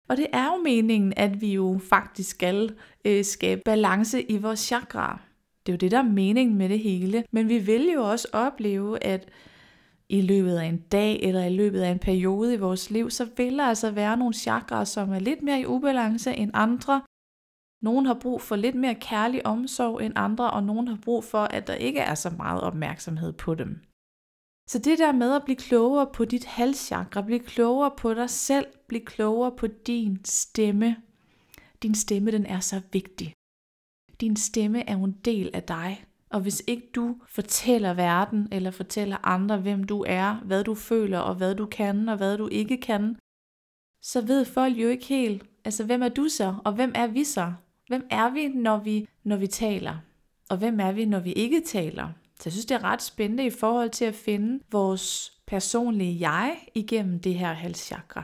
Og 0.10 0.18
det 0.18 0.27
er 0.34 0.46
jo 0.46 0.63
meningen, 0.63 1.13
at 1.18 1.42
vi 1.42 1.53
jo 1.53 1.80
faktisk 1.89 2.30
skal 2.30 2.75
øh, 3.06 3.25
skabe 3.25 3.62
balance 3.65 4.24
i 4.24 4.38
vores 4.38 4.60
chakra. 4.60 5.22
Det 5.65 5.72
er 5.72 5.74
jo 5.74 5.77
det, 5.77 5.92
der 5.92 5.98
er 5.98 6.10
meningen 6.10 6.58
med 6.58 6.70
det 6.70 6.80
hele. 6.80 7.24
Men 7.32 7.50
vi 7.50 7.58
vil 7.58 7.92
jo 7.94 8.10
også 8.10 8.27
opleve, 8.34 9.03
at 9.03 9.30
i 10.10 10.22
løbet 10.22 10.57
af 10.57 10.65
en 10.65 10.77
dag 10.77 11.19
eller 11.22 11.45
i 11.45 11.55
løbet 11.55 11.81
af 11.81 11.91
en 11.91 12.00
periode 12.00 12.53
i 12.53 12.57
vores 12.57 12.89
liv, 12.89 13.10
så 13.10 13.29
vil 13.38 13.57
der 13.57 13.65
altså 13.65 13.91
være 13.91 14.17
nogle 14.17 14.33
chakraer, 14.33 14.83
som 14.83 15.12
er 15.12 15.19
lidt 15.19 15.41
mere 15.41 15.62
i 15.62 15.65
ubalance 15.65 16.36
end 16.36 16.51
andre. 16.53 17.01
Nogle 17.81 18.07
har 18.07 18.17
brug 18.22 18.41
for 18.41 18.55
lidt 18.55 18.75
mere 18.75 18.95
kærlig 18.95 19.45
omsorg 19.45 20.01
end 20.01 20.13
andre, 20.15 20.51
og 20.51 20.63
nogle 20.63 20.89
har 20.89 21.00
brug 21.03 21.24
for, 21.24 21.43
at 21.43 21.67
der 21.67 21.74
ikke 21.74 22.00
er 22.00 22.15
så 22.15 22.29
meget 22.29 22.62
opmærksomhed 22.62 23.33
på 23.33 23.55
dem. 23.55 23.81
Så 24.69 24.79
det 24.79 25.00
der 25.00 25.12
med 25.12 25.36
at 25.36 25.43
blive 25.43 25.55
klogere 25.55 26.07
på 26.13 26.25
dit 26.25 26.45
halschakra, 26.45 27.22
blive 27.22 27.39
klogere 27.39 27.91
på 27.98 28.13
dig 28.13 28.29
selv, 28.29 28.67
blive 28.88 29.05
klogere 29.05 29.51
på 29.51 29.67
din 29.67 30.25
stemme. 30.25 30.95
Din 31.83 31.95
stemme, 31.95 32.31
den 32.31 32.45
er 32.45 32.60
så 32.60 32.81
vigtig. 32.91 33.33
Din 34.22 34.36
stemme 34.36 34.89
er 34.89 34.95
en 34.95 35.12
del 35.25 35.50
af 35.53 35.63
dig. 35.63 36.05
Og 36.34 36.42
hvis 36.42 36.63
ikke 36.68 36.90
du 36.96 37.16
fortæller 37.28 37.94
verden 37.94 38.48
eller 38.52 38.72
fortæller 38.72 39.18
andre, 39.28 39.58
hvem 39.58 39.84
du 39.84 40.06
er, 40.08 40.36
hvad 40.46 40.63
du 40.63 40.75
føler 40.75 41.20
og 41.20 41.36
hvad 41.36 41.56
du 41.56 41.66
kan 41.66 42.10
og 42.10 42.18
hvad 42.18 42.38
du 42.38 42.48
ikke 42.48 42.78
kan, 42.78 43.16
så 44.02 44.22
ved 44.22 44.46
folk 44.46 44.78
jo 44.78 44.90
ikke 44.90 45.06
helt, 45.06 45.44
altså 45.66 45.86
hvem 45.86 46.02
er 46.02 46.10
du 46.10 46.30
så, 46.30 46.56
og 46.66 46.74
hvem 46.74 46.92
er 46.96 47.08
vi 47.08 47.24
så? 47.24 47.54
Hvem 47.88 48.08
er 48.10 48.30
vi, 48.30 48.48
når 48.48 48.78
vi, 48.78 49.08
når 49.24 49.38
vi 49.38 49.48
taler? 49.48 49.98
Og 50.50 50.58
hvem 50.58 50.80
er 50.80 50.92
vi, 50.92 51.06
når 51.06 51.20
vi 51.20 51.32
ikke 51.32 51.62
taler? 51.66 52.10
Så 52.36 52.42
jeg 52.46 52.52
synes, 52.52 52.66
det 52.66 52.75
er 52.75 52.84
ret 52.84 53.02
spændende 53.02 53.46
i 53.46 53.50
forhold 53.50 53.90
til 53.90 54.06
at 54.06 54.16
finde 54.16 54.63
vores 54.72 55.34
personlige 55.48 56.30
jeg 56.30 56.58
igennem 56.75 57.20
det 57.20 57.36
her 57.36 57.54
halschakra. 57.54 58.24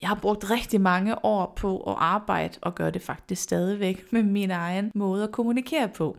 Jeg 0.00 0.08
har 0.08 0.18
brugt 0.22 0.50
rigtig 0.50 0.80
mange 0.80 1.24
år 1.24 1.52
på 1.56 1.82
at 1.82 1.94
arbejde 1.98 2.58
og 2.62 2.74
gøre 2.74 2.90
det 2.90 3.02
faktisk 3.02 3.42
stadigvæk 3.42 4.12
med 4.12 4.22
min 4.22 4.50
egen 4.50 4.90
måde 4.94 5.24
at 5.24 5.32
kommunikere 5.32 5.88
på. 5.88 6.16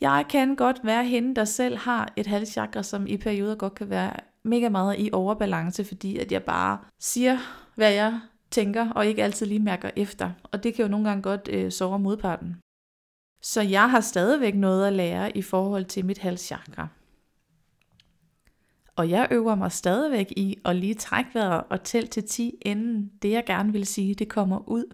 Jeg 0.00 0.24
kan 0.28 0.56
godt 0.56 0.80
være 0.84 1.04
hende, 1.04 1.34
der 1.34 1.44
selv 1.44 1.76
har 1.76 2.12
et 2.16 2.26
halschakra, 2.26 2.82
som 2.82 3.06
i 3.06 3.16
perioder 3.16 3.54
godt 3.54 3.74
kan 3.74 3.90
være 3.90 4.12
mega 4.42 4.68
meget 4.68 4.96
i 4.98 5.10
overbalance, 5.12 5.84
fordi 5.84 6.18
at 6.18 6.32
jeg 6.32 6.42
bare 6.42 6.78
siger, 6.98 7.38
hvad 7.74 7.92
jeg 7.92 8.20
tænker, 8.50 8.90
og 8.90 9.06
ikke 9.06 9.24
altid 9.24 9.46
lige 9.46 9.62
mærker 9.62 9.90
efter. 9.96 10.30
Og 10.42 10.64
det 10.64 10.74
kan 10.74 10.82
jo 10.82 10.90
nogle 10.90 11.08
gange 11.08 11.22
godt 11.22 11.48
øh, 11.52 11.72
sove 11.72 11.98
modparten. 11.98 12.56
Så 13.42 13.60
jeg 13.62 13.90
har 13.90 14.00
stadigvæk 14.00 14.54
noget 14.54 14.86
at 14.86 14.92
lære 14.92 15.36
i 15.36 15.42
forhold 15.42 15.84
til 15.84 16.04
mit 16.04 16.18
halschakra. 16.18 16.88
Og 18.96 19.10
jeg 19.10 19.28
øver 19.30 19.54
mig 19.54 19.72
stadigvæk 19.72 20.32
i 20.36 20.58
at 20.64 20.76
lige 20.76 20.94
trække 20.94 21.30
vejret 21.34 21.64
og 21.70 21.82
tælle 21.82 22.08
til 22.08 22.28
10, 22.28 22.58
inden 22.62 23.10
det 23.22 23.30
jeg 23.30 23.44
gerne 23.46 23.72
vil 23.72 23.86
sige, 23.86 24.14
det 24.14 24.28
kommer 24.28 24.68
ud. 24.68 24.84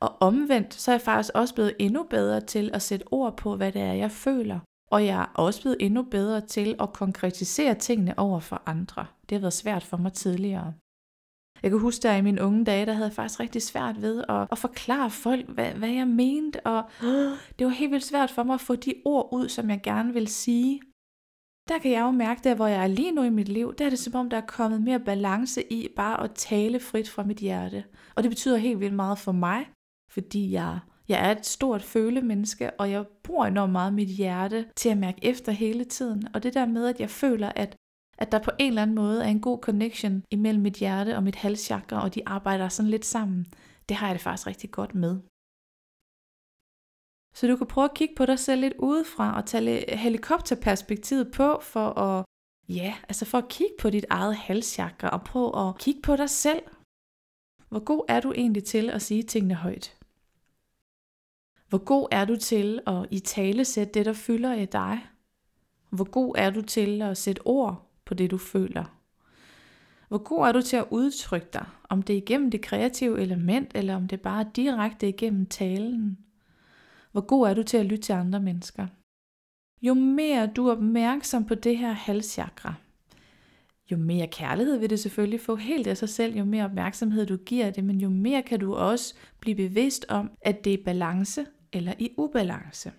Og 0.00 0.16
omvendt, 0.20 0.74
så 0.74 0.90
er 0.90 0.94
jeg 0.94 1.00
faktisk 1.00 1.30
også 1.34 1.54
blevet 1.54 1.76
endnu 1.78 2.02
bedre 2.02 2.40
til 2.40 2.70
at 2.72 2.82
sætte 2.82 3.04
ord 3.10 3.36
på, 3.36 3.56
hvad 3.56 3.72
det 3.72 3.82
er, 3.82 3.92
jeg 3.92 4.10
føler. 4.10 4.58
Og 4.90 5.06
jeg 5.06 5.20
er 5.20 5.32
også 5.34 5.60
blevet 5.60 5.76
endnu 5.80 6.02
bedre 6.02 6.40
til 6.40 6.76
at 6.80 6.92
konkretisere 6.92 7.74
tingene 7.74 8.18
over 8.18 8.40
for 8.40 8.62
andre. 8.66 9.06
Det 9.28 9.36
har 9.36 9.40
været 9.40 9.52
svært 9.52 9.84
for 9.84 9.96
mig 9.96 10.12
tidligere. 10.12 10.74
Jeg 11.62 11.70
kan 11.70 11.80
huske, 11.80 12.08
at 12.08 12.18
i 12.18 12.22
mine 12.22 12.42
unge 12.42 12.64
dage, 12.64 12.86
der 12.86 12.92
havde 12.92 13.06
jeg 13.06 13.14
faktisk 13.14 13.40
rigtig 13.40 13.62
svært 13.62 14.02
ved 14.02 14.24
at, 14.28 14.48
at 14.52 14.58
forklare 14.58 15.10
folk, 15.10 15.48
hvad, 15.48 15.72
hvad 15.72 15.88
jeg 15.88 16.08
mente, 16.08 16.60
og 16.66 16.82
øh, 17.04 17.30
det 17.58 17.66
var 17.66 17.72
helt 17.72 17.90
vildt 17.90 18.04
svært 18.04 18.30
for 18.30 18.42
mig 18.42 18.54
at 18.54 18.60
få 18.60 18.76
de 18.76 18.94
ord 19.04 19.28
ud, 19.32 19.48
som 19.48 19.70
jeg 19.70 19.80
gerne 19.82 20.12
vil 20.12 20.28
sige. 20.28 20.80
Der 21.68 21.78
kan 21.78 21.90
jeg 21.90 22.00
jo 22.00 22.10
mærke, 22.10 22.40
der 22.44 22.54
hvor 22.54 22.66
jeg 22.66 22.82
er 22.82 22.86
lige 22.86 23.12
nu 23.12 23.22
i 23.22 23.30
mit 23.30 23.48
liv, 23.48 23.74
der 23.74 23.86
er 23.86 23.90
det 23.90 23.98
som 23.98 24.14
om, 24.14 24.30
der 24.30 24.36
er 24.36 24.46
kommet 24.46 24.82
mere 24.82 25.00
balance 25.00 25.72
i 25.72 25.88
bare 25.96 26.24
at 26.24 26.30
tale 26.34 26.80
frit 26.80 27.10
fra 27.10 27.22
mit 27.22 27.38
hjerte. 27.38 27.84
Og 28.14 28.22
det 28.22 28.30
betyder 28.30 28.56
helt 28.56 28.80
vildt 28.80 28.94
meget 28.94 29.18
for 29.18 29.32
mig, 29.32 29.66
fordi 30.10 30.52
jeg, 30.52 30.80
jeg 31.08 31.28
er 31.28 31.32
et 31.32 31.46
stort 31.46 31.82
følemenneske, 31.82 32.70
og 32.80 32.90
jeg 32.90 33.06
bruger 33.22 33.46
enormt 33.46 33.72
meget 33.72 33.94
mit 33.94 34.08
hjerte 34.08 34.68
til 34.76 34.88
at 34.88 34.98
mærke 34.98 35.24
efter 35.24 35.52
hele 35.52 35.84
tiden. 35.84 36.34
Og 36.34 36.42
det 36.42 36.54
der 36.54 36.66
med, 36.66 36.86
at 36.86 37.00
jeg 37.00 37.10
føler, 37.10 37.52
at, 37.56 37.76
at 38.18 38.32
der 38.32 38.38
på 38.42 38.50
en 38.58 38.68
eller 38.68 38.82
anden 38.82 38.96
måde 38.96 39.24
er 39.24 39.28
en 39.28 39.40
god 39.40 39.58
connection 39.58 40.22
imellem 40.30 40.62
mit 40.62 40.74
hjerte 40.74 41.16
og 41.16 41.22
mit 41.22 41.36
halschakra, 41.36 42.02
og 42.04 42.14
de 42.14 42.22
arbejder 42.26 42.68
sådan 42.68 42.90
lidt 42.90 43.04
sammen, 43.04 43.46
det 43.88 43.96
har 43.96 44.06
jeg 44.06 44.14
det 44.14 44.22
faktisk 44.22 44.46
rigtig 44.46 44.70
godt 44.70 44.94
med. 44.94 45.20
Så 47.34 47.46
du 47.46 47.56
kan 47.56 47.66
prøve 47.66 47.84
at 47.84 47.94
kigge 47.94 48.14
på 48.16 48.26
dig 48.26 48.38
selv 48.38 48.60
lidt 48.60 48.74
udefra 48.78 49.36
og 49.36 49.46
tage 49.46 49.96
helikopterperspektivet 49.96 51.32
på 51.32 51.60
for 51.62 51.98
at 51.98 52.24
Ja, 52.68 52.94
altså 53.08 53.24
for 53.24 53.38
at 53.38 53.48
kigge 53.48 53.74
på 53.80 53.90
dit 53.90 54.04
eget 54.10 54.36
halschakra 54.36 55.08
og 55.08 55.24
prøve 55.24 55.68
at 55.68 55.78
kigge 55.78 56.02
på 56.02 56.16
dig 56.16 56.30
selv. 56.30 56.62
Hvor 57.68 57.84
god 57.84 58.04
er 58.08 58.20
du 58.20 58.32
egentlig 58.32 58.64
til 58.64 58.90
at 58.90 59.02
sige 59.02 59.22
tingene 59.22 59.54
højt? 59.54 59.99
Hvor 61.70 61.78
god 61.78 62.08
er 62.10 62.24
du 62.24 62.36
til 62.36 62.80
at 62.86 63.06
i 63.10 63.18
tale 63.18 63.64
sætte 63.64 63.92
det, 63.92 64.06
der 64.06 64.12
fylder 64.12 64.54
i 64.54 64.64
dig? 64.64 65.06
Hvor 65.90 66.10
god 66.10 66.34
er 66.38 66.50
du 66.50 66.62
til 66.62 67.02
at 67.02 67.16
sætte 67.16 67.40
ord 67.44 67.90
på 68.04 68.14
det, 68.14 68.30
du 68.30 68.38
føler? 68.38 68.84
Hvor 70.08 70.18
god 70.18 70.46
er 70.46 70.52
du 70.52 70.62
til 70.62 70.76
at 70.76 70.86
udtrykke 70.90 71.48
dig, 71.52 71.66
om 71.88 72.02
det 72.02 72.12
er 72.12 72.16
igennem 72.16 72.50
det 72.50 72.60
kreative 72.60 73.20
element, 73.20 73.70
eller 73.74 73.96
om 73.96 74.08
det 74.08 74.20
bare 74.20 74.40
er 74.44 74.50
direkte 74.56 75.08
igennem 75.08 75.46
talen? 75.46 76.18
Hvor 77.12 77.20
god 77.20 77.48
er 77.48 77.54
du 77.54 77.62
til 77.62 77.76
at 77.76 77.86
lytte 77.86 78.02
til 78.02 78.12
andre 78.12 78.40
mennesker? 78.40 78.86
Jo 79.82 79.94
mere 79.94 80.46
du 80.46 80.66
er 80.66 80.72
opmærksom 80.72 81.44
på 81.44 81.54
det 81.54 81.78
her 81.78 81.92
halschakra, 81.92 82.74
jo 83.90 83.96
mere 83.96 84.26
kærlighed 84.26 84.78
vil 84.78 84.90
det 84.90 85.00
selvfølgelig 85.00 85.40
få 85.40 85.56
helt 85.56 85.86
af 85.86 85.96
sig 85.96 86.08
selv, 86.08 86.36
jo 86.36 86.44
mere 86.44 86.64
opmærksomhed 86.64 87.26
du 87.26 87.36
giver 87.36 87.70
det, 87.70 87.84
men 87.84 88.00
jo 88.00 88.08
mere 88.08 88.42
kan 88.42 88.60
du 88.60 88.74
også 88.74 89.14
blive 89.40 89.56
bevidst 89.56 90.06
om, 90.08 90.30
at 90.42 90.64
det 90.64 90.74
er 90.74 90.84
balance, 90.84 91.46
eller 91.72 91.94
i 91.98 92.14
ubalance. 92.16 92.92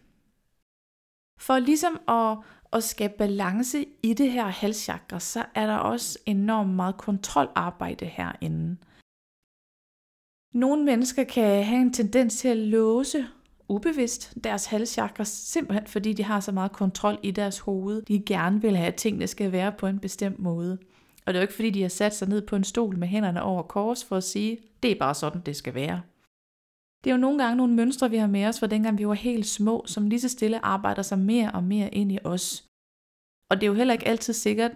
For 1.39 1.59
ligesom 1.59 1.99
at, 2.07 2.37
at 2.73 2.83
skabe 2.83 3.13
balance 3.17 3.85
i 4.03 4.13
det 4.13 4.31
her 4.31 4.47
halschakra, 4.47 5.19
så 5.19 5.45
er 5.55 5.65
der 5.67 5.75
også 5.75 6.19
enormt 6.25 6.73
meget 6.75 6.97
kontrolarbejde 6.97 8.05
herinde. 8.05 8.77
Nogle 10.53 10.83
mennesker 10.83 11.23
kan 11.23 11.65
have 11.65 11.81
en 11.81 11.93
tendens 11.93 12.37
til 12.37 12.47
at 12.47 12.57
låse 12.57 13.27
ubevidst 13.69 14.33
deres 14.43 14.65
halschakra, 14.65 15.23
simpelthen 15.23 15.87
fordi 15.87 16.13
de 16.13 16.23
har 16.23 16.39
så 16.39 16.51
meget 16.51 16.71
kontrol 16.71 17.19
i 17.23 17.31
deres 17.31 17.59
hoved. 17.59 18.01
De 18.01 18.23
gerne 18.25 18.61
vil 18.61 18.77
have, 18.77 18.87
at 18.87 18.95
tingene 18.95 19.27
skal 19.27 19.51
være 19.51 19.71
på 19.71 19.87
en 19.87 19.99
bestemt 19.99 20.39
måde. 20.39 20.77
Og 21.25 21.33
det 21.33 21.35
er 21.35 21.41
jo 21.41 21.41
ikke 21.41 21.53
fordi, 21.53 21.69
de 21.69 21.81
har 21.81 21.89
sat 21.89 22.15
sig 22.15 22.27
ned 22.29 22.41
på 22.41 22.55
en 22.55 22.63
stol 22.63 22.97
med 22.97 23.07
hænderne 23.07 23.43
over 23.43 23.63
kors 23.63 24.03
for 24.03 24.17
at 24.17 24.23
sige, 24.23 24.57
det 24.83 24.91
er 24.91 24.99
bare 24.99 25.15
sådan, 25.15 25.41
det 25.41 25.55
skal 25.55 25.73
være. 25.73 26.01
Det 27.03 27.09
er 27.09 27.15
jo 27.15 27.21
nogle 27.21 27.43
gange 27.43 27.55
nogle 27.55 27.73
mønstre, 27.73 28.09
vi 28.09 28.17
har 28.17 28.27
med 28.27 28.45
os 28.45 28.59
fra 28.59 28.67
dengang 28.67 28.97
vi 28.97 29.07
var 29.07 29.13
helt 29.13 29.45
små, 29.45 29.83
som 29.87 30.07
lige 30.07 30.19
så 30.21 30.29
stille 30.29 30.65
arbejder 30.65 31.01
sig 31.01 31.19
mere 31.19 31.51
og 31.51 31.63
mere 31.63 31.93
ind 31.93 32.11
i 32.11 32.19
os. 32.23 32.65
Og 33.49 33.55
det 33.55 33.63
er 33.63 33.67
jo 33.67 33.73
heller 33.73 33.93
ikke 33.93 34.07
altid 34.07 34.33
sikkert, 34.33 34.71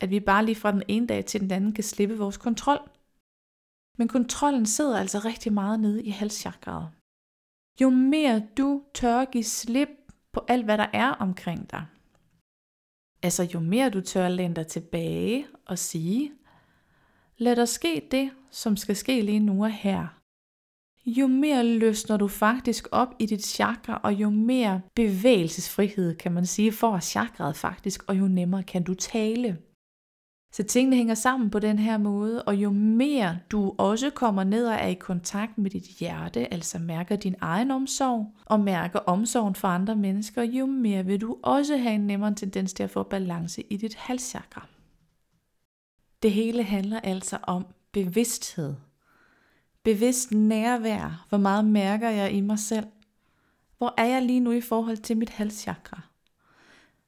at 0.00 0.10
vi 0.10 0.20
bare 0.20 0.44
lige 0.44 0.56
fra 0.56 0.72
den 0.72 0.82
ene 0.88 1.06
dag 1.06 1.24
til 1.24 1.40
den 1.40 1.50
anden 1.50 1.72
kan 1.72 1.84
slippe 1.84 2.18
vores 2.18 2.36
kontrol. 2.36 2.90
Men 3.98 4.08
kontrollen 4.08 4.66
sidder 4.66 4.98
altså 4.98 5.18
rigtig 5.18 5.52
meget 5.52 5.80
nede 5.80 6.02
i 6.02 6.10
halschakraet. 6.10 6.88
Jo 7.80 7.90
mere 7.90 8.42
du 8.58 8.82
tør 8.94 9.24
give 9.24 9.44
slip 9.44 9.88
på 10.32 10.44
alt, 10.48 10.64
hvad 10.64 10.78
der 10.78 10.86
er 10.92 11.10
omkring 11.10 11.70
dig, 11.70 11.86
altså 13.22 13.42
jo 13.54 13.60
mere 13.60 13.90
du 13.90 14.00
tør 14.00 14.28
læne 14.28 14.54
dig 14.54 14.66
tilbage 14.66 15.46
og 15.66 15.78
sige, 15.78 16.32
lad 17.38 17.56
der 17.56 17.64
ske 17.64 18.08
det, 18.10 18.30
som 18.50 18.76
skal 18.76 18.96
ske 18.96 19.22
lige 19.22 19.40
nu 19.40 19.64
og 19.64 19.70
her, 19.70 20.19
jo 21.06 21.26
mere 21.26 21.64
løsner 21.64 22.16
du 22.16 22.28
faktisk 22.28 22.88
op 22.92 23.14
i 23.18 23.26
dit 23.26 23.44
chakra, 23.44 24.00
og 24.04 24.14
jo 24.14 24.30
mere 24.30 24.80
bevægelsesfrihed, 24.94 26.14
kan 26.14 26.32
man 26.32 26.46
sige, 26.46 26.72
får 26.72 27.00
chakraet 27.00 27.56
faktisk, 27.56 28.02
og 28.06 28.18
jo 28.18 28.28
nemmere 28.28 28.62
kan 28.62 28.82
du 28.82 28.94
tale. 28.94 29.58
Så 30.52 30.62
tingene 30.62 30.96
hænger 30.96 31.14
sammen 31.14 31.50
på 31.50 31.58
den 31.58 31.78
her 31.78 31.98
måde, 31.98 32.42
og 32.42 32.54
jo 32.56 32.70
mere 32.70 33.38
du 33.50 33.74
også 33.78 34.10
kommer 34.10 34.44
ned 34.44 34.66
og 34.66 34.74
er 34.74 34.86
i 34.86 34.94
kontakt 34.94 35.58
med 35.58 35.70
dit 35.70 35.84
hjerte, 35.84 36.52
altså 36.52 36.78
mærker 36.78 37.16
din 37.16 37.34
egen 37.40 37.70
omsorg, 37.70 38.34
og 38.44 38.60
mærker 38.60 38.98
omsorgen 38.98 39.54
for 39.54 39.68
andre 39.68 39.96
mennesker, 39.96 40.42
jo 40.42 40.66
mere 40.66 41.06
vil 41.06 41.20
du 41.20 41.36
også 41.42 41.76
have 41.76 41.94
en 41.94 42.06
nemmere 42.06 42.34
tendens 42.34 42.72
til 42.72 42.82
at 42.82 42.90
få 42.90 43.02
balance 43.02 43.62
i 43.70 43.76
dit 43.76 43.94
halschakra. 43.94 44.66
Det 46.22 46.32
hele 46.32 46.62
handler 46.62 47.00
altså 47.00 47.38
om 47.42 47.66
bevidsthed. 47.92 48.74
Bevidst 49.84 50.32
nærvær. 50.32 51.26
Hvor 51.28 51.38
meget 51.38 51.64
mærker 51.64 52.10
jeg 52.10 52.32
i 52.32 52.40
mig 52.40 52.58
selv? 52.58 52.86
Hvor 53.78 53.94
er 53.98 54.04
jeg 54.04 54.22
lige 54.22 54.40
nu 54.40 54.52
i 54.52 54.60
forhold 54.60 54.96
til 54.96 55.16
mit 55.16 55.30
halschakra? 55.30 56.00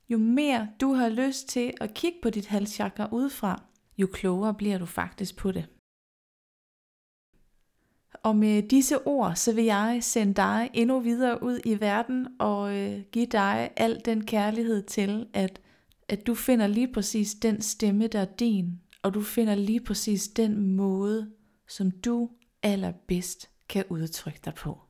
Jo 0.09 0.19
mere 0.19 0.69
du 0.81 0.93
har 0.93 1.09
lyst 1.09 1.49
til 1.49 1.75
at 1.81 1.95
kigge 1.95 2.19
på 2.23 2.31
dit 2.31 2.47
halschakra 2.47 3.09
udefra, 3.12 3.62
jo 3.99 4.07
klogere 4.12 4.55
bliver 4.55 4.79
du 4.79 4.87
faktisk 4.87 5.37
på 5.37 5.52
det. 5.52 5.67
Og 8.23 8.37
med 8.37 8.62
disse 8.62 9.07
ord, 9.07 9.37
så 9.37 9.55
vil 9.55 9.64
jeg 9.64 9.99
sende 10.00 10.35
dig 10.35 10.71
endnu 10.75 11.00
videre 11.00 11.43
ud 11.43 11.61
i 11.64 11.81
verden 11.81 12.29
og 12.38 12.76
øh, 12.76 13.02
give 13.12 13.26
dig 13.26 13.71
al 13.76 14.02
den 14.05 14.26
kærlighed 14.26 14.83
til, 14.83 15.26
at, 15.33 15.61
at 16.09 16.26
du 16.26 16.35
finder 16.35 16.67
lige 16.67 16.93
præcis 16.93 17.35
den 17.35 17.62
stemme, 17.62 18.07
der 18.07 18.21
er 18.21 18.35
din, 18.38 18.81
og 19.02 19.14
du 19.14 19.23
finder 19.23 19.55
lige 19.55 19.81
præcis 19.81 20.29
den 20.29 20.76
måde, 20.76 21.31
som 21.69 21.91
du 21.91 22.31
allerbedst 22.62 23.50
kan 23.69 23.85
udtrykke 23.88 24.40
dig 24.45 24.54
på. 24.54 24.81